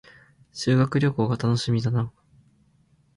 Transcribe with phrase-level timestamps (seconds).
[0.51, 2.11] 修学旅行が楽しみだな